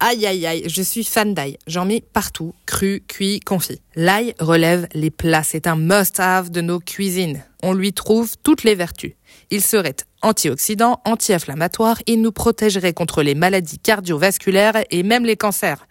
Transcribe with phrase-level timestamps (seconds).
[0.00, 1.58] Aïe aïe aïe, je suis fan d'ail.
[1.66, 3.80] J'en mets partout, cru, cuit, confit.
[3.96, 7.42] L'ail relève les plats, c'est un must-have de nos cuisines.
[7.64, 9.14] On lui trouve toutes les vertus.
[9.50, 15.88] Il serait antioxydant, anti-inflammatoire, il nous protégerait contre les maladies cardiovasculaires et même les cancers.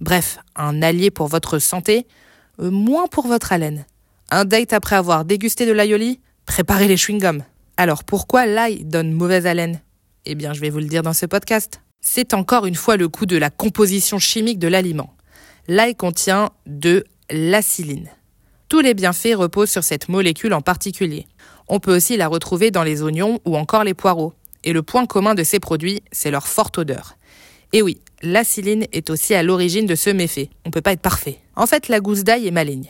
[0.00, 2.06] Bref, un allié pour votre santé,
[2.58, 3.84] euh, moins pour votre haleine.
[4.30, 7.42] Un date après avoir dégusté de l'aïoli Préparez les chewing-gums.
[7.76, 9.82] Alors pourquoi l'ail donne mauvaise haleine?
[10.24, 11.82] Eh bien, je vais vous le dire dans ce podcast.
[12.04, 15.14] C'est encore une fois le coup de la composition chimique de l'aliment.
[15.68, 18.10] L'ail contient de l'acéline.
[18.68, 21.26] Tous les bienfaits reposent sur cette molécule en particulier.
[21.68, 24.34] On peut aussi la retrouver dans les oignons ou encore les poireaux.
[24.64, 27.16] Et le point commun de ces produits, c'est leur forte odeur.
[27.72, 30.50] Et oui, l'acéline est aussi à l'origine de ce méfait.
[30.64, 31.38] On ne peut pas être parfait.
[31.54, 32.88] En fait, la gousse d'ail est maligne.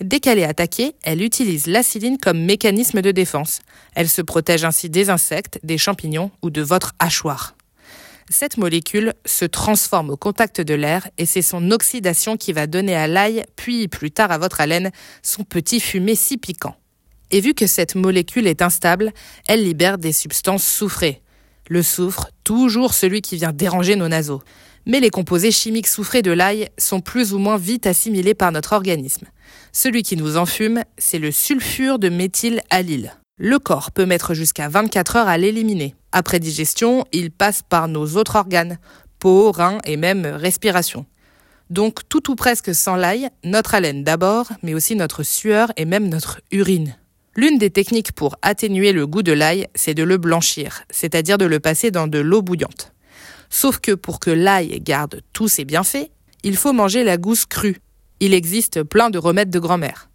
[0.00, 3.60] Dès qu'elle est attaquée, elle utilise l'acéline comme mécanisme de défense.
[3.94, 7.54] Elle se protège ainsi des insectes, des champignons ou de votre hachoir.
[8.30, 12.94] Cette molécule se transforme au contact de l'air et c'est son oxydation qui va donner
[12.94, 14.90] à l'ail, puis plus tard à votre haleine,
[15.22, 16.76] son petit fumet si piquant.
[17.30, 19.12] Et vu que cette molécule est instable,
[19.46, 21.22] elle libère des substances soufrées.
[21.68, 24.42] Le soufre, toujours celui qui vient déranger nos naseaux.
[24.86, 28.72] Mais les composés chimiques soufrés de l'ail sont plus ou moins vite assimilés par notre
[28.72, 29.26] organisme.
[29.72, 33.14] Celui qui nous enfume, c'est le sulfure de méthylallyle.
[33.38, 35.94] Le corps peut mettre jusqu'à 24 heures à l'éliminer.
[36.12, 38.78] Après digestion, il passe par nos autres organes,
[39.18, 41.06] peau, reins et même respiration.
[41.70, 46.08] Donc tout ou presque sans l'ail, notre haleine d'abord, mais aussi notre sueur et même
[46.08, 46.96] notre urine.
[47.36, 51.44] L'une des techniques pour atténuer le goût de l'ail, c'est de le blanchir, c'est-à-dire de
[51.44, 52.92] le passer dans de l'eau bouillante.
[53.50, 56.10] Sauf que pour que l'ail garde tous ses bienfaits,
[56.42, 57.80] il faut manger la gousse crue.
[58.20, 60.07] Il existe plein de remèdes de grand-mère.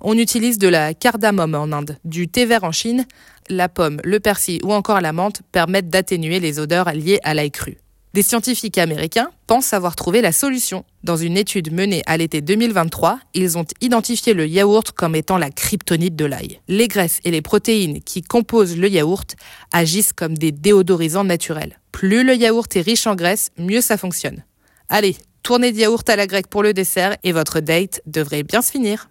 [0.00, 3.06] On utilise de la cardamome en Inde, du thé vert en Chine,
[3.48, 7.50] la pomme, le persil ou encore la menthe permettent d'atténuer les odeurs liées à l'ail
[7.50, 7.78] cru.
[8.14, 10.84] Des scientifiques américains pensent avoir trouvé la solution.
[11.04, 15.50] Dans une étude menée à l'été 2023, ils ont identifié le yaourt comme étant la
[15.50, 16.60] kryptonite de l'ail.
[16.68, 19.36] Les graisses et les protéines qui composent le yaourt
[19.72, 21.78] agissent comme des déodorisants naturels.
[21.92, 24.42] Plus le yaourt est riche en graisse, mieux ça fonctionne.
[24.88, 28.62] Allez, tournez de yaourt à la grecque pour le dessert et votre date devrait bien
[28.62, 29.10] se finir.